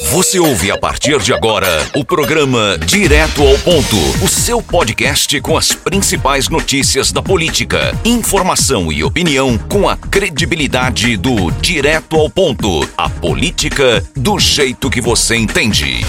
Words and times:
Você 0.00 0.38
ouve 0.38 0.70
a 0.70 0.78
partir 0.78 1.18
de 1.18 1.34
agora 1.34 1.68
o 1.94 2.04
programa 2.04 2.78
Direto 2.78 3.42
ao 3.42 3.58
Ponto, 3.58 3.96
o 4.24 4.28
seu 4.28 4.62
podcast 4.62 5.38
com 5.40 5.56
as 5.56 5.72
principais 5.72 6.48
notícias 6.48 7.12
da 7.12 7.22
política, 7.22 7.92
informação 8.04 8.90
e 8.90 9.04
opinião 9.04 9.58
com 9.58 9.88
a 9.88 9.96
credibilidade 9.96 11.16
do 11.16 11.50
Direto 11.50 12.16
ao 12.16 12.30
Ponto, 12.30 12.88
a 12.96 13.10
política 13.10 14.02
do 14.16 14.38
jeito 14.38 14.88
que 14.88 15.00
você 15.00 15.36
entende. 15.36 16.00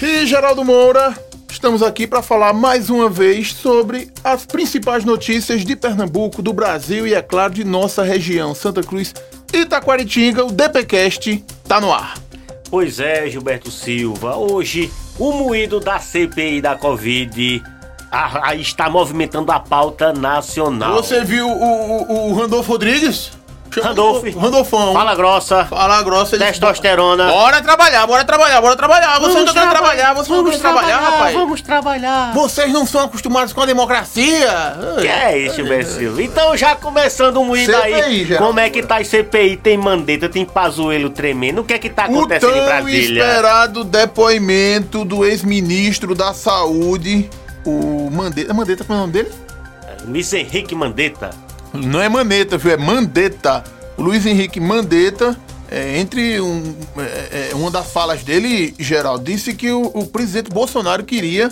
E 0.00 0.26
Geraldo 0.26 0.64
Moura, 0.64 1.16
estamos 1.50 1.82
aqui 1.82 2.06
para 2.06 2.22
falar 2.22 2.52
mais 2.52 2.90
uma 2.90 3.08
vez 3.08 3.52
sobre 3.52 4.10
as 4.22 4.44
principais 4.44 5.04
notícias 5.04 5.64
de 5.64 5.74
Pernambuco, 5.74 6.42
do 6.42 6.52
Brasil 6.52 7.06
e, 7.06 7.14
é 7.14 7.22
claro, 7.22 7.54
de 7.54 7.64
nossa 7.64 8.02
região, 8.02 8.54
Santa 8.54 8.82
Cruz 8.82 9.14
e 9.52 9.64
Taquaritinga. 9.64 10.44
O 10.44 10.52
DPcast 10.52 11.42
tá 11.66 11.80
no 11.80 11.92
ar. 11.92 12.21
Pois 12.72 12.98
é, 13.00 13.28
Gilberto 13.28 13.70
Silva. 13.70 14.34
Hoje, 14.34 14.90
o 15.18 15.30
moído 15.30 15.78
da 15.78 15.98
CPI 15.98 16.62
da 16.62 16.74
Covid 16.74 17.62
está 18.58 18.88
movimentando 18.88 19.52
a 19.52 19.60
pauta 19.60 20.10
nacional. 20.10 20.94
Você 20.94 21.22
viu 21.22 21.46
o, 21.46 21.52
o, 21.52 22.30
o 22.30 22.34
Randolfo 22.34 22.72
Rodrigues? 22.72 23.32
O 23.80 24.38
Randolfão. 24.38 24.92
Fala 24.92 25.14
grossa. 25.14 25.64
Fala 25.64 26.02
grossa. 26.02 26.38
Testosterona. 26.38 27.26
Bora 27.28 27.62
trabalhar, 27.62 28.06
bora 28.06 28.24
trabalhar, 28.24 28.60
bora 28.60 28.76
trabalhar. 28.76 29.18
Você 29.20 29.38
não 29.38 29.46
tá 29.46 29.52
querendo 29.52 29.70
trabalhar, 29.70 30.14
você 30.14 30.30
não 30.30 30.36
vamos 30.38 30.52
quer 30.52 30.60
trabalhar, 30.60 30.98
rapaz. 30.98 31.34
Vamos 31.34 31.60
trabalhar. 31.62 32.32
Vocês 32.34 32.72
não 32.72 32.86
são 32.86 33.02
acostumados 33.04 33.52
com 33.52 33.60
a 33.60 33.66
democracia. 33.66 34.48
Que 35.00 35.06
é 35.08 35.38
isso, 35.38 35.56
Silva? 35.56 36.22
Então, 36.22 36.56
já 36.56 36.74
começando 36.76 37.36
o 37.38 37.44
moído 37.44 37.74
aí, 37.76 38.24
Geraldo. 38.24 38.46
como 38.46 38.60
é 38.60 38.68
que 38.70 38.82
tá 38.82 38.98
as 38.98 39.08
CPI? 39.08 39.56
Tem 39.56 39.76
mandeta, 39.76 40.28
tem 40.28 40.44
pazuelo 40.44 41.10
tremendo. 41.10 41.60
O 41.60 41.64
que 41.64 41.74
é 41.74 41.78
que 41.78 41.90
tá 41.90 42.06
O 42.08 42.16
acontecendo 42.18 42.56
em 42.56 42.64
Brasília? 42.64 43.22
esperado 43.24 43.84
depoimento 43.84 45.04
do 45.04 45.24
ex-ministro 45.24 46.14
da 46.14 46.32
Saúde, 46.34 47.28
o 47.64 48.10
Mandetta. 48.10 48.52
Mandetta, 48.54 48.84
qual 48.84 48.96
é 48.98 48.98
o 48.98 49.06
nome 49.06 49.12
dele? 49.12 49.30
Luiz 50.06 50.32
Henrique 50.32 50.74
Mandetta. 50.74 51.30
Não 51.72 52.00
é 52.00 52.08
Maneta, 52.08 52.58
viu? 52.58 52.72
É 52.72 52.76
Mandetta. 52.76 53.64
O 53.96 54.02
Luiz 54.02 54.24
Henrique 54.26 54.58
Mandetta, 54.60 55.36
é, 55.70 55.98
entre 55.98 56.40
um, 56.40 56.74
é, 56.98 57.50
é, 57.50 57.54
uma 57.54 57.70
das 57.70 57.90
falas 57.92 58.22
dele, 58.22 58.74
Geraldo, 58.78 59.24
disse 59.24 59.54
que 59.54 59.70
o, 59.70 59.82
o 59.94 60.06
presidente 60.06 60.50
Bolsonaro 60.50 61.04
queria 61.04 61.50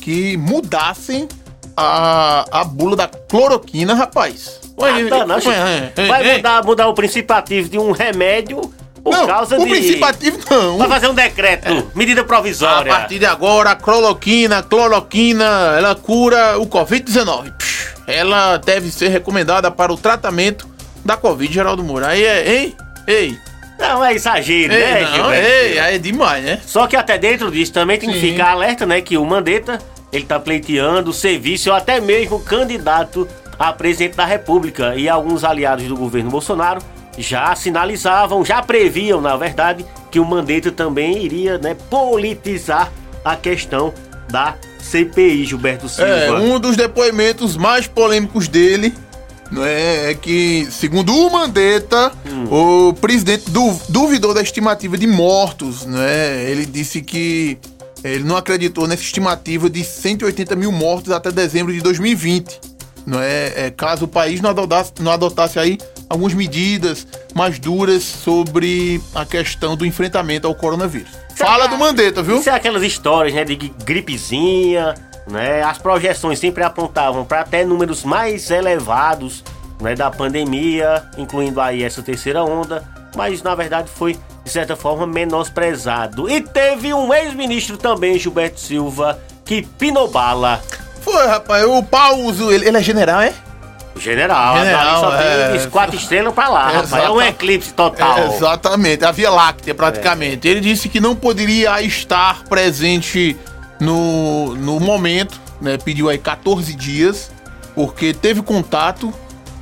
que 0.00 0.36
mudassem 0.36 1.28
a, 1.76 2.44
a 2.60 2.64
bula 2.64 2.96
da 2.96 3.08
cloroquina, 3.08 3.94
rapaz. 3.94 4.60
Olha, 4.76 5.14
Ah, 5.22 5.26
não, 5.26 5.40
Chico. 5.40 5.52
é, 5.52 5.92
é, 5.96 6.06
Vai 6.06 6.28
é. 6.28 6.36
mudar, 6.36 6.64
mudar 6.64 6.88
o 6.88 6.94
princípio 6.94 7.34
ativo 7.34 7.68
de 7.68 7.78
um 7.78 7.90
remédio 7.90 8.60
por 9.02 9.12
Não, 9.12 9.26
causa 9.26 9.56
o 9.58 9.64
de. 9.64 9.70
princípio 9.70 10.04
ativo 10.04 10.38
não. 10.50 10.78
Vai 10.78 10.88
fazer 10.88 11.08
um 11.08 11.14
decreto, 11.14 11.90
medida 11.94 12.20
A 12.20 12.24
provisória. 12.24 12.92
partir 12.92 13.18
de 13.18 13.26
agora, 13.26 13.70
a 13.72 13.76
cloroquina, 13.76 14.62
cloroquina, 14.62 15.44
ela 15.76 15.94
cura 15.94 16.58
o 16.58 16.66
Covid-19. 16.66 17.52
Ela 18.08 18.56
deve 18.56 18.90
ser 18.90 19.08
recomendada 19.08 19.70
para 19.70 19.92
o 19.92 19.96
tratamento 19.98 20.66
da 21.04 21.14
Covid, 21.14 21.52
Geraldo 21.52 21.84
Moura. 21.84 22.08
Aí 22.08 22.24
é, 22.24 22.48
ei, 22.48 22.76
ei, 23.06 23.38
Não, 23.78 24.02
é 24.02 24.14
exagero, 24.14 24.72
ei, 24.72 24.80
né, 24.80 25.18
não, 25.18 25.32
ei, 25.32 25.78
aí 25.78 25.94
é 25.96 25.98
demais, 25.98 26.42
né? 26.42 26.58
Só 26.64 26.86
que 26.86 26.96
até 26.96 27.18
dentro 27.18 27.50
disso 27.50 27.70
também 27.72 27.98
tem 27.98 28.10
que 28.10 28.18
Sim. 28.18 28.32
ficar 28.32 28.52
alerta, 28.52 28.86
né? 28.86 29.02
Que 29.02 29.18
o 29.18 29.24
Mandetta, 29.26 29.78
ele 30.10 30.24
tá 30.24 30.40
pleiteando 30.40 31.12
serviço 31.12 31.68
ou 31.68 31.76
até 31.76 32.00
mesmo 32.00 32.40
candidato 32.40 33.28
a 33.58 33.72
presidente 33.74 34.16
da 34.16 34.24
República. 34.24 34.96
E 34.96 35.06
alguns 35.06 35.44
aliados 35.44 35.86
do 35.86 35.94
governo 35.94 36.30
Bolsonaro 36.30 36.80
já 37.18 37.54
sinalizavam, 37.54 38.42
já 38.42 38.62
previam, 38.62 39.20
na 39.20 39.36
verdade, 39.36 39.84
que 40.10 40.18
o 40.18 40.24
Mandetta 40.24 40.72
também 40.72 41.22
iria, 41.22 41.58
né, 41.58 41.76
politizar 41.90 42.90
a 43.24 43.36
questão 43.36 43.92
da 44.30 44.54
CPI, 44.80 45.44
Gilberto 45.44 45.88
Silva. 45.88 46.10
É, 46.10 46.30
um 46.32 46.58
dos 46.58 46.76
depoimentos 46.76 47.56
mais 47.56 47.86
polêmicos 47.86 48.48
dele 48.48 48.94
não 49.50 49.64
é, 49.64 50.10
é 50.10 50.14
que, 50.14 50.66
segundo 50.70 51.14
o 51.14 51.30
Mandetta, 51.30 52.12
o 52.50 52.92
presidente 52.94 53.50
du- 53.50 53.78
duvidou 53.88 54.34
da 54.34 54.42
estimativa 54.42 54.96
de 54.98 55.06
mortos, 55.06 55.86
né? 55.86 56.50
Ele 56.50 56.66
disse 56.66 57.00
que 57.00 57.58
ele 58.04 58.24
não 58.24 58.36
acreditou 58.36 58.86
nessa 58.86 59.02
estimativa 59.02 59.68
de 59.70 59.82
180 59.82 60.54
mil 60.54 60.70
mortos 60.70 61.12
até 61.12 61.30
dezembro 61.32 61.72
de 61.72 61.80
2020. 61.80 62.60
Não 63.06 63.20
é, 63.20 63.52
é, 63.66 63.70
caso 63.70 64.04
o 64.04 64.08
país 64.08 64.40
não 64.42 64.50
adotasse, 64.50 64.92
não 65.00 65.10
adotasse 65.10 65.58
aí 65.58 65.78
algumas 66.10 66.34
medidas 66.34 67.06
mais 67.34 67.58
duras 67.58 68.02
sobre 68.02 69.00
a 69.14 69.24
questão 69.24 69.76
do 69.76 69.86
enfrentamento 69.86 70.46
ao 70.46 70.54
coronavírus. 70.54 71.10
Fala 71.38 71.68
do 71.68 71.78
Mandetta, 71.78 72.22
viu? 72.22 72.38
Isso 72.38 72.50
é 72.50 72.52
aquelas 72.52 72.82
histórias, 72.82 73.34
né, 73.34 73.44
de 73.44 73.56
gripezinha, 73.56 74.94
né? 75.26 75.62
As 75.62 75.78
projeções 75.78 76.38
sempre 76.38 76.64
apontavam 76.64 77.24
para 77.24 77.40
até 77.40 77.64
números 77.64 78.04
mais 78.04 78.50
elevados, 78.50 79.44
né, 79.80 79.94
da 79.94 80.10
pandemia, 80.10 81.04
incluindo 81.16 81.60
aí 81.60 81.84
essa 81.84 82.02
terceira 82.02 82.42
onda, 82.42 82.82
mas 83.16 83.42
na 83.42 83.54
verdade 83.54 83.88
foi 83.88 84.18
de 84.44 84.50
certa 84.50 84.74
forma 84.74 85.06
menosprezado. 85.06 86.28
E 86.28 86.40
teve 86.40 86.92
um 86.92 87.12
ex-ministro 87.12 87.76
também, 87.76 88.18
Gilberto 88.18 88.58
Silva, 88.58 89.18
que 89.44 89.62
pinou 89.62 90.08
bala. 90.08 90.60
Foi, 91.02 91.26
rapaz, 91.26 91.64
o 91.64 91.82
Pauso, 91.82 92.50
ele, 92.50 92.66
ele 92.66 92.76
é 92.76 92.82
general, 92.82 93.20
é? 93.20 93.32
General, 93.98 94.58
General, 94.58 95.00
só 95.00 95.14
é. 95.14 95.58
tem 95.58 95.70
quatro 95.70 95.96
estrelas 95.96 96.32
pra 96.34 96.48
lá, 96.48 96.68
rapaz. 96.70 97.04
É 97.04 97.10
um 97.10 97.20
eclipse 97.22 97.72
total. 97.74 98.18
É, 98.18 98.26
exatamente, 98.36 99.04
a 99.04 99.10
Via 99.12 99.30
Láctea 99.30 99.74
praticamente. 99.74 100.46
Ele 100.48 100.60
disse 100.60 100.88
que 100.88 101.00
não 101.00 101.14
poderia 101.14 101.80
estar 101.82 102.44
presente 102.44 103.36
no, 103.80 104.54
no 104.54 104.80
momento, 104.80 105.40
né? 105.60 105.76
Pediu 105.78 106.08
aí 106.08 106.18
14 106.18 106.72
dias, 106.74 107.30
porque 107.74 108.12
teve 108.14 108.42
contato 108.42 109.12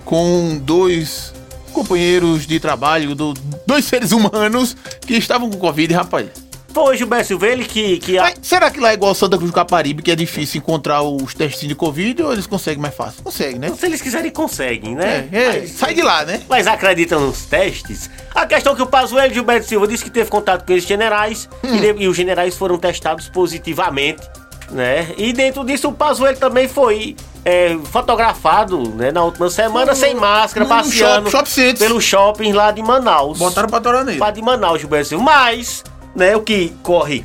com 0.04 0.58
dois 0.62 1.34
companheiros 1.72 2.46
de 2.46 2.58
trabalho, 2.58 3.14
do- 3.14 3.34
dois 3.66 3.84
seres 3.84 4.12
humanos 4.12 4.76
que 5.06 5.14
estavam 5.14 5.50
com 5.50 5.58
Covid, 5.58 5.92
rapaz. 5.92 6.28
Foi 6.76 6.94
Gilberto 6.94 7.28
Silva, 7.28 7.46
ele 7.46 7.64
que... 7.64 7.96
que 7.98 8.18
a- 8.18 8.22
Mas 8.24 8.34
será 8.42 8.70
que 8.70 8.78
lá 8.78 8.90
é 8.90 8.92
igual 8.92 9.14
Santa 9.14 9.38
Cruz 9.38 9.50
do 9.50 9.54
Caparibe, 9.54 10.02
que 10.02 10.10
é 10.10 10.14
difícil 10.14 10.58
encontrar 10.58 11.00
os 11.00 11.32
testes 11.32 11.66
de 11.66 11.74
Covid, 11.74 12.22
ou 12.22 12.34
eles 12.34 12.46
conseguem 12.46 12.82
mais 12.82 12.94
fácil? 12.94 13.22
Conseguem, 13.22 13.58
né? 13.58 13.72
Se 13.78 13.86
eles 13.86 14.02
quiserem, 14.02 14.30
conseguem, 14.30 14.94
né? 14.94 15.26
É, 15.32 15.38
é, 15.42 15.58
Mas- 15.60 15.70
sai 15.70 15.94
de 15.94 16.02
lá, 16.02 16.22
né? 16.26 16.42
Mas 16.46 16.66
acreditam 16.66 17.18
nos 17.20 17.46
testes? 17.46 18.10
A 18.34 18.44
questão 18.44 18.74
é 18.74 18.76
que 18.76 18.82
o 18.82 18.86
Pazuello 18.86 19.32
Gilberto 19.32 19.66
Silva 19.66 19.86
disse 19.88 20.04
que 20.04 20.10
teve 20.10 20.28
contato 20.28 20.66
com 20.66 20.72
esses 20.74 20.86
generais 20.86 21.48
Hum. 21.64 21.76
e, 21.76 21.80
de- 21.80 22.02
e 22.02 22.08
os 22.08 22.14
generais 22.16 22.54
foram 22.54 22.76
testados 22.76 23.26
positivamente, 23.30 24.20
né? 24.70 25.08
E 25.16 25.32
dentro 25.32 25.64
disso 25.64 25.88
o 25.88 25.92
Pazuello 25.94 26.36
também 26.36 26.68
foi 26.68 27.16
é, 27.42 27.74
fotografado, 27.90 28.80
né, 28.96 29.12
na 29.12 29.22
última 29.22 29.48
semana 29.48 29.94
sem 29.94 30.14
máscara, 30.14 30.66
passeando 30.66 31.30
shopping 31.30 31.48
center. 31.50 31.78
pelo 31.78 32.00
shopping 32.00 32.52
lá 32.52 32.70
de 32.72 32.82
Manaus. 32.82 33.38
Botaram 33.38 33.68
pra 33.68 33.80
torar 33.80 34.04
nele. 34.04 34.18
Lá 34.18 34.30
de 34.30 34.42
Manaus, 34.42 34.80
Gilberto 34.80 35.08
Silva. 35.10 35.22
Mas, 35.24 35.84
né, 36.16 36.34
o 36.36 36.40
que 36.40 36.72
corre 36.82 37.24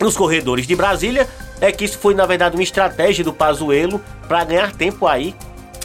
nos 0.00 0.16
corredores 0.16 0.66
de 0.66 0.74
Brasília 0.76 1.28
é 1.60 1.72
que 1.72 1.84
isso 1.84 1.98
foi, 1.98 2.14
na 2.14 2.24
verdade, 2.24 2.56
uma 2.56 2.62
estratégia 2.62 3.24
do 3.24 3.32
Pazuello 3.32 4.00
para 4.28 4.44
ganhar 4.44 4.72
tempo 4.72 5.06
aí, 5.06 5.34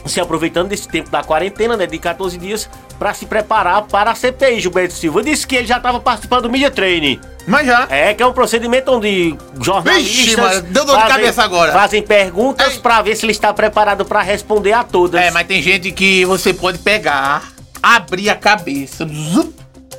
se 0.06 0.20
aproveitando 0.20 0.68
desse 0.68 0.86
tempo 0.86 1.10
da 1.10 1.22
quarentena, 1.24 1.76
né, 1.76 1.86
de 1.86 1.98
14 1.98 2.38
dias, 2.38 2.68
para 2.98 3.12
se 3.12 3.26
preparar 3.26 3.82
para 3.82 4.12
a 4.12 4.14
CPI, 4.14 4.60
Gilberto 4.60 4.94
Silva. 4.94 5.22
Disse 5.22 5.44
que 5.46 5.56
ele 5.56 5.66
já 5.66 5.78
estava 5.78 5.98
participando 5.98 6.42
do 6.42 6.50
Media 6.50 6.70
Training. 6.70 7.18
Mas 7.46 7.66
já. 7.66 7.86
É, 7.90 8.14
que 8.14 8.22
é 8.22 8.26
um 8.26 8.32
procedimento 8.32 8.92
onde 8.92 9.36
jornalistas 9.60 10.14
Vixe, 10.16 10.36
mano, 10.36 10.62
deu 10.62 10.84
dor 10.84 10.94
de 10.94 11.02
fazem- 11.02 11.16
cabeça 11.16 11.42
agora. 11.42 11.72
fazem 11.72 12.02
perguntas 12.02 12.76
para 12.76 13.02
ver 13.02 13.16
se 13.16 13.24
ele 13.26 13.32
está 13.32 13.52
preparado 13.52 14.04
para 14.04 14.22
responder 14.22 14.72
a 14.72 14.84
todas. 14.84 15.20
É, 15.20 15.30
mas 15.32 15.46
tem 15.46 15.60
gente 15.60 15.90
que 15.90 16.24
você 16.24 16.54
pode 16.54 16.78
pegar, 16.78 17.52
abrir 17.82 18.30
a 18.30 18.36
cabeça, 18.36 19.06
zup, 19.06 19.52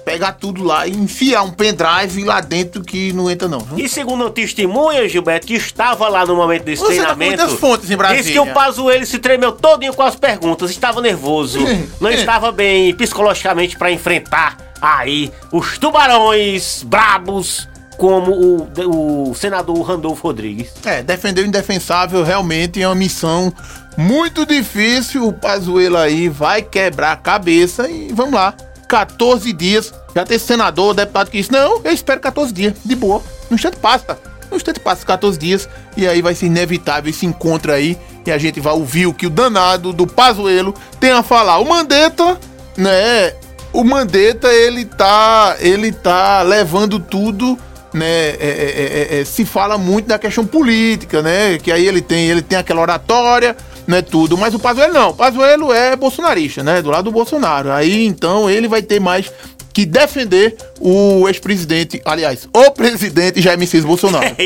pegar 0.06 0.34
tudo 0.34 0.64
lá 0.64 0.86
e 0.86 0.92
enfiar 0.92 1.42
um 1.42 1.52
pendrive 1.52 2.24
lá 2.24 2.40
dentro 2.40 2.84
que 2.84 3.12
não 3.12 3.30
entra 3.30 3.48
não. 3.48 3.60
viu? 3.60 3.84
E 3.84 3.90
segundo 3.90 4.30
testemunha, 4.30 5.10
Gilberto, 5.10 5.48
que 5.48 5.56
estava 5.56 6.08
lá 6.08 6.24
no 6.26 6.36
momento 6.36 6.64
desse 6.64 6.84
Você 6.84 7.02
tá 7.02 7.10
com 7.10 7.16
treinamento. 7.16 7.58
fontes 7.58 7.90
em 7.90 7.98
Brasília. 7.98 8.22
Disse 8.22 8.34
que 8.34 8.40
o 8.40 8.54
Pazuello 8.54 9.06
se 9.06 9.18
tremeu 9.18 9.52
todinho 9.52 9.94
com 9.96 10.04
as 10.04 10.16
perguntas, 10.16 10.70
estava 10.70 11.02
nervoso, 11.02 11.60
não 12.00 12.12
estava 12.12 12.52
bem 12.52 12.94
psicologicamente 12.94 13.76
para 13.76 13.92
enfrentar 13.92 14.58
aí 14.80 15.32
os 15.52 15.80
tubarões 15.80 16.84
brabos 16.84 17.68
como 17.98 18.32
o, 18.32 19.30
o 19.30 19.34
senador 19.34 19.82
Randolfo 19.82 20.28
Rodrigues. 20.28 20.70
É, 20.86 21.02
defender 21.02 21.42
o 21.42 21.46
indefensável 21.46 22.24
realmente 22.24 22.82
é 22.82 22.88
uma 22.88 22.94
missão 22.94 23.52
muito 23.98 24.46
difícil. 24.46 25.28
O 25.28 25.34
Pazuello 25.34 25.98
aí 25.98 26.30
vai 26.30 26.62
quebrar 26.62 27.14
a 27.14 27.18
cabeça 27.18 27.90
e 27.90 28.12
vamos 28.14 28.34
lá. 28.34 28.54
14 28.96 29.52
dias. 29.52 29.94
Já 30.16 30.24
tem 30.24 30.40
senador, 30.40 30.94
deputado 30.94 31.30
que 31.30 31.38
disse: 31.38 31.52
Não, 31.52 31.82
eu 31.84 31.92
espero 31.92 32.22
14 32.22 32.54
dias, 32.54 32.74
de 32.86 32.96
boa. 32.96 33.22
No 33.50 33.56
instante 33.56 33.76
passa. 33.76 34.18
No 34.50 34.56
instante 34.56 34.80
passa 34.80 35.06
14 35.06 35.38
dias. 35.38 35.68
E 35.98 36.08
aí 36.08 36.22
vai 36.22 36.34
ser 36.34 36.46
inevitável 36.46 37.10
esse 37.10 37.26
encontro 37.26 37.74
aí. 37.74 37.98
E 38.26 38.32
a 38.32 38.38
gente 38.38 38.62
vai 38.62 38.74
ouvir 38.74 39.06
o 39.06 39.14
que 39.14 39.28
o 39.28 39.30
danado 39.30 39.92
do 39.92 40.08
Pazuello 40.08 40.74
tem 40.98 41.12
a 41.12 41.22
falar. 41.22 41.60
O 41.60 41.66
Mandetta, 41.66 42.40
né? 42.78 43.34
O 43.74 43.84
Mandetta, 43.84 44.48
ele 44.54 44.86
tá, 44.86 45.58
ele 45.60 45.92
tá 45.92 46.42
levando 46.42 46.98
tudo 46.98 47.60
né, 47.94 48.06
é, 48.06 48.36
é, 48.40 49.08
é, 49.18 49.22
é, 49.22 49.26
se 49.26 49.46
fala 49.46 49.78
muito 49.78 50.08
da 50.08 50.18
questão 50.18 50.46
política, 50.46 51.22
né? 51.22 51.58
Que 51.58 51.72
aí 51.72 51.86
ele 51.86 52.02
tem, 52.02 52.30
ele 52.30 52.42
tem 52.42 52.58
aquela 52.58 52.82
oratória, 52.82 53.56
né, 53.88 54.02
tudo. 54.02 54.38
Mas 54.38 54.54
o 54.54 54.60
Pazuello 54.60 54.94
não. 54.94 55.10
O 55.10 55.14
Pazuello 55.14 55.74
é 55.74 55.96
bolsonarista, 55.96 56.64
né? 56.64 56.82
Do 56.82 56.90
lado 56.90 57.06
do 57.06 57.12
Bolsonaro. 57.12 57.72
Aí 57.72 58.06
então 58.06 58.50
ele 58.50 58.68
vai 58.68 58.82
ter 58.82 59.00
mais 59.00 59.32
que 59.74 59.86
defender 59.86 60.56
o 60.80 61.28
ex-presidente, 61.28 62.02
aliás, 62.06 62.48
o 62.54 62.72
presidente 62.72 63.42
Jair 63.42 63.60
Messias 63.60 63.84
Bolsonaro. 63.84 64.26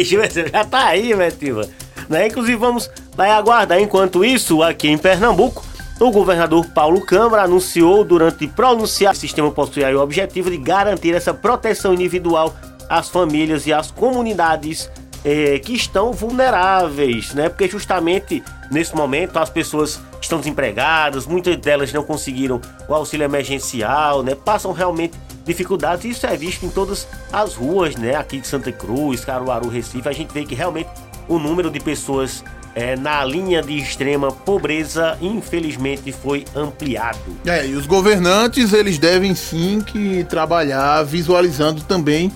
Já 0.52 0.66
tá 0.66 0.88
aí, 0.88 1.14
Betiva. 1.14 1.70
Né? 2.10 2.26
Inclusive, 2.26 2.58
vamos 2.58 2.90
vai 3.16 3.30
aguardar. 3.30 3.80
Enquanto 3.80 4.26
isso, 4.26 4.64
aqui 4.64 4.88
em 4.88 4.98
Pernambuco, 4.98 5.64
o 6.00 6.10
governador 6.10 6.66
Paulo 6.74 7.02
Câmara 7.02 7.44
anunciou 7.44 8.04
durante 8.04 8.48
pronunciar 8.48 9.14
o 9.14 9.16
sistema 9.16 9.52
possui 9.52 9.84
o 9.84 10.02
objetivo 10.02 10.50
de 10.50 10.58
garantir 10.58 11.14
essa 11.14 11.34
proteção 11.34 11.94
individual 11.94 12.56
às 12.90 13.10
famílias 13.10 13.68
e 13.68 13.74
às 13.74 13.92
comunidades 13.92 14.90
eh, 15.24 15.60
que 15.60 15.74
estão 15.74 16.12
vulneráveis, 16.14 17.34
né? 17.34 17.50
Porque 17.50 17.68
justamente 17.68 18.44
nesse 18.72 18.96
momento 18.96 19.38
as 19.38 19.50
pessoas 19.50 20.00
estão 20.22 20.40
desempregadas, 20.40 21.26
muitas 21.26 21.58
delas 21.58 21.92
não 21.92 22.04
conseguiram 22.04 22.62
o 22.88 22.94
auxílio 22.94 23.26
emergencial, 23.26 24.24
né? 24.24 24.36
Passam 24.36 24.72
realmente 24.72 25.14
dificuldades 25.46 26.06
isso 26.06 26.28
é 26.28 26.38
visto 26.38 26.66
em 26.66 26.70
todas 26.70 27.08
as 27.32 27.56
ruas, 27.56 27.96
né? 27.96 28.16
Aqui 28.16 28.40
de 28.40 28.48
Santa 28.48 28.72
Cruz, 28.72 29.26
Caruaru, 29.26 29.68
Recife, 29.70 30.08
a 30.08 30.12
gente 30.14 30.32
vê 30.32 30.46
que 30.46 30.56
realmente 30.56 30.90
o 31.28 31.40
número 31.40 31.70
de 31.70 31.80
pessoas 31.80 32.44
é, 32.76 32.96
na 32.96 33.24
linha 33.26 33.62
de 33.62 33.78
extrema 33.78 34.32
pobreza, 34.32 35.18
infelizmente, 35.22 36.12
foi 36.12 36.46
ampliado. 36.56 37.18
É, 37.46 37.66
e 37.66 37.76
os 37.76 37.86
governantes, 37.86 38.74
eles 38.74 38.98
devem 38.98 39.34
sim 39.36 39.82
que 39.82 40.24
trabalhar 40.26 41.04
visualizando 41.04 41.82
também 41.82 42.32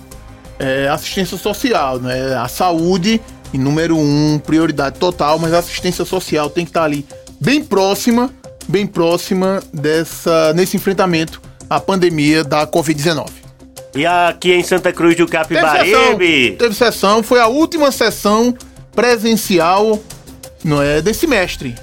é, 0.58 0.88
assistência 0.88 1.36
social, 1.36 1.98
né? 1.98 2.34
A 2.36 2.48
saúde, 2.48 3.20
em 3.52 3.58
número 3.58 3.96
um, 3.96 4.38
prioridade 4.38 4.98
total, 4.98 5.38
mas 5.38 5.52
a 5.52 5.58
assistência 5.58 6.04
social 6.04 6.50
tem 6.50 6.64
que 6.64 6.70
estar 6.70 6.84
ali 6.84 7.06
bem 7.40 7.62
próxima, 7.62 8.30
bem 8.68 8.86
próxima 8.86 9.62
dessa, 9.72 10.52
nesse 10.54 10.76
enfrentamento 10.76 11.40
à 11.68 11.80
pandemia 11.80 12.44
da 12.44 12.66
Covid-19. 12.66 13.28
E 13.94 14.04
aqui 14.04 14.52
em 14.52 14.62
Santa 14.62 14.92
Cruz 14.92 15.16
do 15.16 15.26
Capibaribe... 15.26 15.90
Teve 15.92 15.94
sessão, 15.94 16.56
teve 16.56 16.74
sessão, 16.74 17.22
foi 17.22 17.40
a 17.40 17.46
última 17.46 17.92
sessão 17.92 18.54
presencial 18.92 20.00
não 20.64 20.82
é 20.82 21.02
desse 21.02 21.26
mestre. 21.26 21.74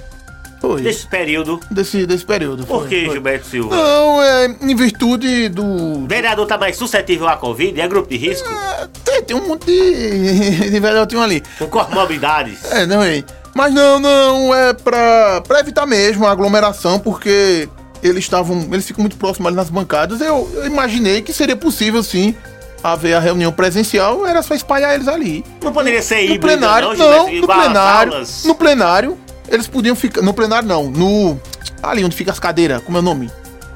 Foi. 0.62 0.80
Desse 0.80 1.08
período. 1.08 1.58
Desse, 1.68 2.06
desse 2.06 2.24
período. 2.24 2.64
Por 2.64 2.86
que, 2.86 3.10
Gilberto 3.10 3.48
Silva? 3.48 3.74
Não, 3.74 4.22
é 4.22 4.46
em 4.46 4.76
virtude 4.76 5.48
do. 5.48 5.64
O 5.64 6.06
vereador 6.06 6.46
tá 6.46 6.56
mais 6.56 6.76
suscetível 6.76 7.26
à 7.26 7.36
Covid? 7.36 7.80
É 7.80 7.88
grupo 7.88 8.08
de 8.08 8.16
risco? 8.16 8.48
É, 8.48 8.88
tem, 9.02 9.22
tem 9.24 9.36
um 9.36 9.48
monte 9.48 9.66
de, 9.66 10.70
de 10.70 10.78
vereador 10.78 11.20
ali. 11.20 11.42
Com 11.58 11.66
comorbidades. 11.66 12.64
É, 12.70 12.86
não 12.86 13.02
é. 13.02 13.24
Mas 13.52 13.74
não, 13.74 13.98
não, 13.98 14.54
é 14.54 14.72
pra, 14.72 15.40
pra 15.40 15.58
evitar 15.58 15.84
mesmo 15.84 16.24
a 16.28 16.30
aglomeração, 16.30 17.00
porque 17.00 17.68
eles 18.00 18.22
estavam. 18.22 18.68
Eles 18.70 18.86
ficam 18.86 19.02
muito 19.02 19.16
próximos 19.16 19.48
ali 19.48 19.56
nas 19.56 19.68
bancadas. 19.68 20.20
Eu, 20.20 20.48
eu 20.54 20.64
imaginei 20.64 21.22
que 21.22 21.32
seria 21.32 21.56
possível, 21.56 22.04
sim, 22.04 22.36
haver 22.84 23.14
a 23.14 23.18
reunião 23.18 23.50
presencial, 23.50 24.24
era 24.24 24.40
só 24.42 24.54
espalhar 24.54 24.94
eles 24.94 25.08
ali. 25.08 25.44
Não 25.60 25.72
poderia 25.72 26.02
ser 26.02 26.22
híbrido, 26.22 26.46
no 26.46 26.46
plenário, 26.46 26.96
não, 26.96 26.96
não 26.96 27.32
no 27.32 27.46
plenário, 27.48 28.26
no 28.44 28.54
plenário, 28.54 29.18
eles 29.52 29.66
podiam 29.66 29.94
ficar, 29.94 30.22
no 30.22 30.32
plenário 30.32 30.66
não, 30.66 30.90
no 30.90 31.38
ali 31.82 32.04
onde 32.04 32.16
fica 32.16 32.32
as 32.32 32.40
cadeiras, 32.40 32.82
como 32.82 32.96
é 32.96 33.00
o 33.00 33.02
nome? 33.02 33.30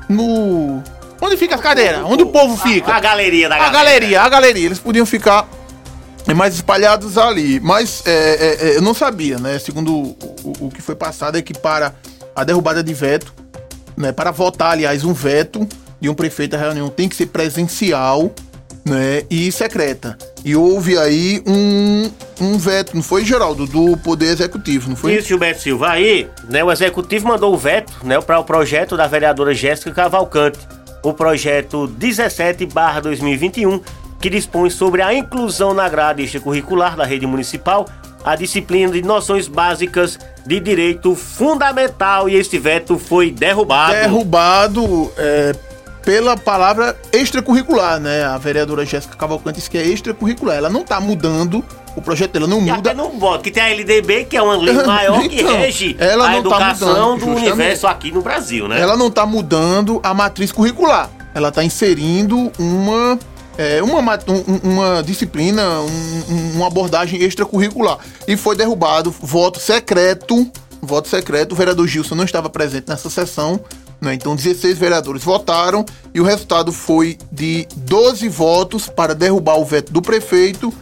No 0.08 0.82
onde 1.20 1.36
fica 1.36 1.54
as 1.54 1.60
cadeiras? 1.60 2.02
Onde 2.04 2.22
o 2.22 2.26
povo 2.26 2.56
fica? 2.56 2.92
A, 2.92 2.96
a 2.96 3.00
galeria 3.00 3.48
da 3.48 3.56
a 3.56 3.68
galeria, 3.68 4.22
a 4.22 4.28
galeria, 4.28 4.66
eles 4.66 4.78
podiam 4.78 5.04
ficar 5.04 5.48
mais 6.34 6.54
espalhados 6.54 7.16
ali, 7.16 7.60
mas 7.60 8.02
é, 8.06 8.10
é, 8.10 8.68
é, 8.68 8.76
eu 8.78 8.82
não 8.82 8.94
sabia, 8.94 9.38
né? 9.38 9.58
Segundo 9.58 9.94
o, 9.94 10.16
o, 10.42 10.66
o 10.66 10.70
que 10.70 10.82
foi 10.82 10.96
passado 10.96 11.38
é 11.38 11.42
que 11.42 11.54
para 11.54 11.94
a 12.34 12.42
derrubada 12.42 12.82
de 12.82 12.92
veto, 12.92 13.32
né, 13.96 14.12
para 14.12 14.30
votar, 14.30 14.72
aliás, 14.72 15.04
um 15.04 15.12
veto 15.12 15.66
de 16.00 16.08
um 16.08 16.14
prefeito 16.14 16.52
da 16.52 16.58
reunião 16.58 16.88
tem 16.88 17.08
que 17.08 17.16
ser 17.16 17.26
presencial 17.26 18.32
né, 18.84 19.22
e 19.30 19.50
secreta. 19.52 20.18
E 20.44 20.54
houve 20.54 20.98
aí 20.98 21.42
um, 21.46 22.10
um 22.40 22.58
veto, 22.58 22.94
não 22.94 23.02
foi, 23.02 23.24
Geraldo, 23.24 23.66
do 23.66 23.96
Poder 23.96 24.26
Executivo, 24.26 24.90
não 24.90 24.96
foi? 24.96 25.14
Isso, 25.14 25.28
Gilberto 25.28 25.62
Silva. 25.62 25.90
Aí, 25.90 26.28
né, 26.48 26.62
o 26.62 26.70
Executivo 26.70 27.28
mandou 27.28 27.54
o 27.54 27.56
veto 27.56 27.92
né, 28.04 28.20
para 28.20 28.38
o 28.38 28.44
projeto 28.44 28.96
da 28.96 29.06
vereadora 29.06 29.54
Jéssica 29.54 29.92
Cavalcante, 29.92 30.58
o 31.02 31.12
projeto 31.12 31.88
17-2021, 31.98 33.80
que 34.20 34.30
dispõe 34.30 34.70
sobre 34.70 35.02
a 35.02 35.14
inclusão 35.14 35.72
na 35.72 35.88
grade 35.88 36.22
extracurricular 36.22 36.96
da 36.96 37.04
rede 37.04 37.26
municipal 37.26 37.86
a 38.26 38.34
disciplina 38.34 38.92
de 38.92 39.02
noções 39.02 39.46
básicas 39.46 40.18
de 40.44 40.58
direito 40.58 41.14
fundamental 41.14 42.28
e 42.28 42.34
este 42.34 42.58
veto 42.58 42.98
foi 42.98 43.30
derrubado. 43.30 43.92
Derrubado 43.92 45.12
é, 45.16 45.54
pela 46.04 46.36
palavra 46.36 46.96
extracurricular, 47.12 48.00
né? 48.00 48.24
A 48.24 48.36
vereadora 48.36 48.84
Jéssica 48.84 49.14
Cavalcante 49.14 49.58
disse 49.58 49.70
que 49.70 49.78
é 49.78 49.86
extracurricular. 49.86 50.56
Ela 50.56 50.68
não 50.68 50.82
tá 50.82 50.98
mudando 51.00 51.64
o 51.96 52.02
projeto 52.02 52.32
dela 52.32 52.46
não 52.46 52.60
muda. 52.60 52.92
não 52.92 53.18
bota, 53.18 53.42
que 53.42 53.50
tem 53.50 53.62
a 53.62 53.70
LDB, 53.70 54.26
que 54.26 54.36
é 54.36 54.42
uma 54.42 54.56
lei 54.56 54.74
maior 54.84 55.24
então, 55.24 55.28
que 55.28 55.42
rege 55.42 55.96
ela 55.98 56.26
a 56.26 56.30
tá 56.32 56.38
educação 56.38 56.88
tá 56.88 56.94
mudando, 56.94 57.18
do 57.18 57.24
justamente. 57.24 57.52
universo 57.52 57.86
aqui 57.86 58.12
no 58.12 58.20
Brasil, 58.20 58.68
né? 58.68 58.78
Ela 58.78 58.96
não 58.96 59.08
está 59.08 59.24
mudando 59.24 59.98
a 60.02 60.12
matriz 60.12 60.52
curricular. 60.52 61.10
Ela 61.34 61.48
está 61.48 61.64
inserindo 61.64 62.52
uma, 62.58 63.18
é, 63.56 63.82
uma, 63.82 64.00
uma 64.62 65.02
disciplina, 65.02 65.80
um, 65.80 66.56
uma 66.56 66.66
abordagem 66.66 67.22
extracurricular. 67.22 67.98
E 68.28 68.36
foi 68.36 68.54
derrubado 68.54 69.10
voto 69.10 69.58
secreto. 69.58 70.46
Voto 70.80 71.08
secreto. 71.08 71.52
O 71.52 71.56
vereador 71.56 71.86
Gilson 71.88 72.14
não 72.14 72.24
estava 72.24 72.48
presente 72.48 72.88
nessa 72.88 73.10
sessão 73.10 73.60
né? 74.00 74.14
Então, 74.14 74.36
16 74.36 74.78
vereadores 74.78 75.24
votaram 75.24 75.84
e 76.14 76.20
o 76.20 76.24
resultado 76.24 76.72
foi 76.72 77.16
de 77.30 77.66
12 77.76 78.28
votos 78.28 78.88
para 78.88 79.14
derrubar 79.14 79.58
o 79.58 79.64
veto 79.64 79.92
do 79.92 80.02
prefeito 80.02 80.72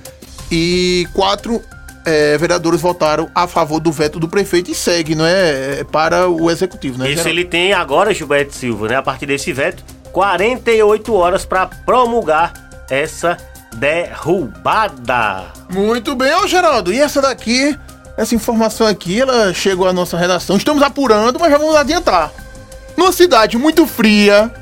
e 0.55 1.09
quatro 1.13 1.61
é, 2.05 2.39
vereadores 2.39 2.81
votaram 2.81 3.29
a 3.35 3.49
favor 3.49 3.81
do 3.81 3.91
veto 3.91 4.21
do 4.21 4.29
prefeito 4.29 4.71
e 4.71 4.75
segue, 4.75 5.17
não 5.17 5.27
é, 5.27 5.81
é 5.81 5.85
para 5.85 6.29
o 6.29 6.49
executivo, 6.49 6.97
né? 6.97 7.11
Isso 7.11 7.29
ele 7.29 7.45
tem 7.45 7.73
agora, 7.73 8.15
Gilberto 8.15 8.55
Silva, 8.55 8.87
né? 8.87 8.97
A 8.97 9.03
partir 9.03 9.27
desse 9.27 9.53
veto, 9.53 9.83
48 10.13 11.13
horas 11.13 11.45
para 11.45 11.67
promulgar 11.67 12.53
essa 12.89 13.37
derrubada. 13.75 15.47
Muito 15.73 16.15
bem, 16.15 16.33
ó 16.35 16.47
Geraldo. 16.47 16.93
E 16.93 17.01
essa 17.01 17.21
daqui, 17.21 17.77
essa 18.17 18.33
informação 18.33 18.87
aqui, 18.87 19.21
ela 19.21 19.53
chegou 19.53 19.89
à 19.89 19.93
nossa 19.93 20.17
redação. 20.17 20.57
Estamos 20.57 20.85
apurando, 20.85 21.41
mas 21.41 21.51
já 21.51 21.59
vamos 21.59 21.75
adiantar. 21.75 22.31
Numa 22.97 23.11
cidade 23.11 23.59
muito 23.59 23.89
fria, 23.89 24.53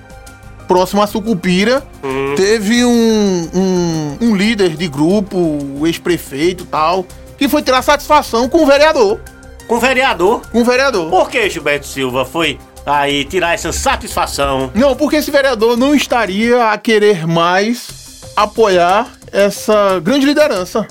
próximo 0.72 1.02
a 1.02 1.06
Sucupira, 1.06 1.82
uhum. 2.02 2.34
teve 2.34 2.82
um, 2.82 3.50
um, 3.54 4.16
um, 4.22 4.34
líder 4.34 4.70
de 4.70 4.88
grupo, 4.88 5.36
o 5.36 5.86
ex-prefeito 5.86 6.64
tal, 6.64 7.04
que 7.36 7.46
foi 7.46 7.60
tirar 7.60 7.82
satisfação 7.82 8.48
com 8.48 8.62
o 8.62 8.66
vereador. 8.66 9.20
Com 9.68 9.74
o 9.74 9.78
vereador? 9.78 10.40
Com 10.50 10.62
o 10.62 10.64
vereador. 10.64 11.10
Por 11.10 11.28
que 11.28 11.50
Gilberto 11.50 11.86
Silva 11.86 12.24
foi 12.24 12.58
aí 12.86 13.26
tirar 13.26 13.52
essa 13.52 13.70
satisfação? 13.70 14.70
Não, 14.74 14.96
porque 14.96 15.16
esse 15.16 15.30
vereador 15.30 15.76
não 15.76 15.94
estaria 15.94 16.70
a 16.70 16.78
querer 16.78 17.26
mais 17.26 18.22
apoiar 18.34 19.12
essa 19.30 20.00
grande 20.00 20.24
liderança. 20.24 20.88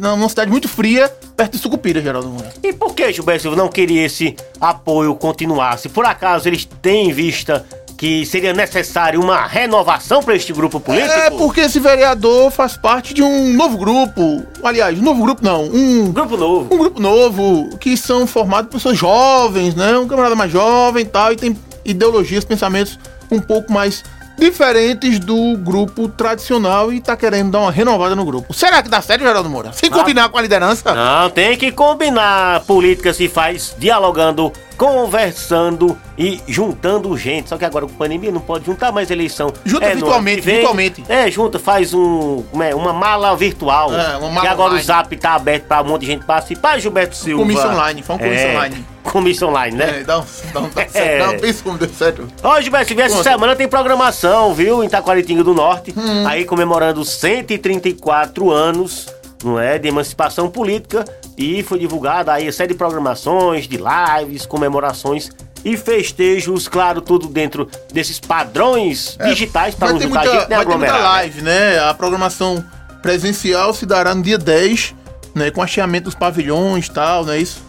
Numa 0.00 0.30
cidade 0.30 0.50
muito 0.50 0.66
fria, 0.66 1.12
perto 1.36 1.52
de 1.52 1.58
Sucupira, 1.58 2.00
Geraldo 2.00 2.30
Moura. 2.30 2.54
E 2.62 2.72
por 2.72 2.94
que 2.94 3.12
Gilberto 3.12 3.42
Silva 3.42 3.56
não 3.56 3.68
queria 3.68 4.06
esse 4.06 4.34
apoio 4.58 5.14
continuar? 5.14 5.76
Se 5.76 5.90
por 5.90 6.06
acaso 6.06 6.48
eles 6.48 6.64
têm 6.80 7.10
em 7.10 7.12
vista 7.12 7.66
que 7.98 8.24
seria 8.24 8.54
necessário 8.54 9.20
uma 9.20 9.44
renovação 9.44 10.22
para 10.22 10.36
este 10.36 10.52
grupo 10.52 10.78
político? 10.78 11.12
É 11.12 11.30
porque 11.30 11.62
esse 11.62 11.80
vereador 11.80 12.48
faz 12.52 12.76
parte 12.76 13.12
de 13.12 13.24
um 13.24 13.52
novo 13.54 13.76
grupo. 13.76 14.46
Aliás, 14.62 14.96
um 14.96 15.02
novo 15.02 15.20
grupo 15.20 15.44
não, 15.44 15.64
um 15.64 16.12
grupo 16.12 16.36
novo. 16.36 16.72
Um 16.72 16.78
grupo 16.78 17.00
novo 17.00 17.76
que 17.78 17.96
são 17.96 18.24
formados 18.24 18.70
por 18.70 18.76
pessoas 18.76 18.96
jovens, 18.96 19.74
né? 19.74 19.98
Um 19.98 20.06
camarada 20.06 20.36
mais 20.36 20.52
jovem 20.52 21.02
e 21.02 21.06
tal 21.06 21.32
e 21.32 21.36
tem 21.36 21.58
ideologias, 21.84 22.44
pensamentos 22.44 22.96
um 23.32 23.40
pouco 23.40 23.72
mais 23.72 24.04
diferentes 24.38 25.18
do 25.18 25.56
grupo 25.56 26.08
tradicional 26.08 26.92
e 26.92 27.00
tá 27.00 27.16
querendo 27.16 27.50
dar 27.50 27.58
uma 27.58 27.72
renovada 27.72 28.14
no 28.14 28.24
grupo. 28.24 28.54
Será 28.54 28.80
que 28.80 28.88
dá 28.88 29.02
certo, 29.02 29.22
Geraldo 29.22 29.50
Moura? 29.50 29.72
Sem 29.72 29.90
ah. 29.90 29.92
combinar 29.92 30.28
com 30.28 30.38
a 30.38 30.42
liderança? 30.42 30.94
Não, 30.94 31.28
tem 31.30 31.56
que 31.56 31.72
combinar. 31.72 32.60
Política 32.60 33.12
se 33.12 33.28
faz 33.28 33.74
dialogando 33.76 34.52
conversando 34.78 35.98
e 36.16 36.40
juntando 36.46 37.14
gente. 37.18 37.48
Só 37.48 37.58
que 37.58 37.64
agora 37.64 37.84
com 37.84 37.92
pandemia 37.94 38.30
não 38.30 38.40
pode 38.40 38.64
juntar 38.64 38.92
mais 38.92 39.10
eleição. 39.10 39.52
Junta 39.64 39.86
é, 39.86 39.94
virtualmente, 39.94 40.40
vem, 40.40 40.54
virtualmente. 40.56 41.04
É, 41.08 41.28
junta, 41.30 41.58
faz 41.58 41.92
um, 41.92 42.44
é, 42.62 42.74
uma 42.74 42.92
mala 42.92 43.36
virtual. 43.36 43.92
É, 43.92 44.16
uma 44.16 44.28
mala 44.28 44.40
que 44.42 44.46
agora 44.46 44.68
online. 44.70 44.82
o 44.82 44.86
Zap 44.86 45.16
tá 45.16 45.34
aberto 45.34 45.64
pra 45.64 45.82
um 45.82 45.86
monte 45.86 46.02
de 46.02 46.06
gente 46.06 46.24
participar. 46.24 46.78
Gilberto 46.78 47.16
Silva. 47.16 47.42
Comício 47.42 47.68
online, 47.68 48.02
foi 48.02 48.14
um 48.14 48.18
comício 48.18 48.46
É, 48.46 48.52
online. 48.52 48.86
Comício 49.02 49.48
online, 49.48 49.76
né? 49.76 50.00
É, 50.00 50.04
dá 50.04 50.18
um, 50.20 50.24
dá 50.52 50.60
um, 50.60 50.68
dá 50.68 50.80
um, 50.82 50.84
É. 50.94 51.18
dá 51.18 51.30
um 51.30 51.38
pensa 51.38 51.62
como 51.64 51.78
deu 51.78 51.88
certo. 51.88 52.28
Ó, 52.42 52.60
Gilberto, 52.60 52.88
Silva, 52.88 53.02
essa 53.02 53.22
semana 53.22 53.56
tem 53.56 53.66
programação, 53.66 54.54
viu? 54.54 54.84
Em 54.84 54.88
Taquaritinga 54.88 55.42
do 55.42 55.54
Norte. 55.54 55.92
Hum. 55.96 56.26
Aí 56.26 56.44
comemorando 56.44 57.04
134 57.04 58.50
anos, 58.50 59.06
não 59.42 59.58
é? 59.58 59.78
De 59.78 59.88
emancipação 59.88 60.48
política. 60.48 61.04
E 61.38 61.62
foi 61.62 61.78
divulgada 61.78 62.32
aí 62.32 62.48
a 62.48 62.52
série 62.52 62.72
de 62.72 62.78
programações, 62.78 63.68
de 63.68 63.78
lives, 63.78 64.44
comemorações 64.44 65.30
e 65.64 65.76
festejos, 65.76 66.66
claro, 66.66 67.00
tudo 67.00 67.28
dentro 67.28 67.68
desses 67.92 68.18
padrões 68.18 69.16
digitais 69.24 69.74
para 69.74 69.88
É, 69.88 69.92
vai 69.92 69.92
não 69.92 70.00
ter 70.00 70.06
muita, 70.08 70.24
gente 70.24 70.48
nem 70.48 70.58
vai 70.58 70.66
ter 70.66 70.76
muita 70.76 70.92
né? 70.92 70.98
live, 70.98 71.42
né? 71.42 71.78
A 71.78 71.94
programação 71.94 72.64
presencial 73.02 73.72
se 73.72 73.86
dará 73.86 74.14
no 74.14 74.22
dia 74.22 74.36
10, 74.36 74.94
né? 75.34 75.50
Com 75.52 75.62
hasteamento 75.62 76.06
dos 76.06 76.14
pavilhões 76.16 76.86
e 76.86 76.90
tal, 76.90 77.24
não 77.24 77.32
é 77.32 77.38
isso? 77.38 77.62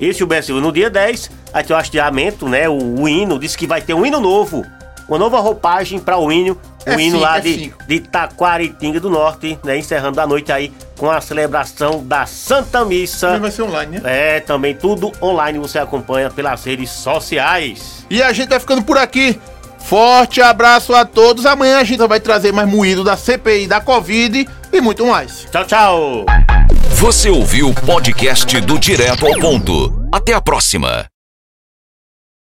Esse 0.00 0.18
Gilberto 0.18 0.46
Silva, 0.46 0.60
no 0.60 0.72
dia 0.72 0.88
10, 0.88 1.30
aí 1.52 1.62
tem 1.62 1.76
o 1.76 1.78
hasteamento, 1.78 2.48
né? 2.48 2.68
O, 2.68 3.02
o 3.02 3.08
hino, 3.08 3.38
disse 3.38 3.58
que 3.58 3.66
vai 3.66 3.82
ter 3.82 3.92
um 3.92 4.06
hino 4.06 4.20
novo. 4.20 4.64
Uma 5.08 5.18
nova 5.18 5.40
roupagem 5.40 5.98
para 5.98 6.16
o 6.18 6.30
hino. 6.30 6.56
O 6.86 6.90
É 6.90 6.94
hino 6.94 7.12
cinco, 7.12 7.22
lá 7.22 7.38
é 7.38 7.40
de, 7.40 7.74
de 7.86 8.00
Taquaritinga 8.00 8.98
do 8.98 9.10
Norte, 9.10 9.58
né? 9.64 9.78
Encerrando 9.78 10.20
a 10.20 10.26
noite 10.26 10.50
aí 10.50 10.72
com 10.96 11.10
a 11.10 11.20
celebração 11.20 12.02
da 12.04 12.26
Santa 12.26 12.84
Missa. 12.84 13.26
Também 13.26 13.40
vai 13.40 13.50
ser 13.50 13.62
online, 13.62 14.00
né? 14.00 14.36
É, 14.36 14.40
também 14.40 14.74
tudo 14.74 15.12
online, 15.22 15.58
você 15.58 15.78
acompanha 15.78 16.30
pelas 16.30 16.64
redes 16.64 16.90
sociais. 16.90 18.04
E 18.10 18.22
a 18.22 18.32
gente 18.32 18.48
vai 18.48 18.60
ficando 18.60 18.82
por 18.82 18.98
aqui. 18.98 19.38
Forte 19.78 20.40
abraço 20.40 20.94
a 20.94 21.04
todos. 21.04 21.44
Amanhã 21.46 21.78
a 21.78 21.84
gente 21.84 22.06
vai 22.06 22.20
trazer 22.20 22.52
mais 22.52 22.68
moído 22.68 23.04
da 23.04 23.16
CPI 23.16 23.66
da 23.66 23.80
Covid 23.80 24.48
e 24.72 24.80
muito 24.80 25.06
mais. 25.06 25.46
Tchau, 25.50 25.64
tchau! 25.64 26.26
Você 26.94 27.28
ouviu 27.28 27.68
o 27.68 27.74
podcast 27.74 28.60
do 28.60 28.78
Direto 28.78 29.26
ao 29.26 29.38
Ponto. 29.38 30.06
Até 30.12 30.34
a 30.34 30.40
próxima. 30.40 31.11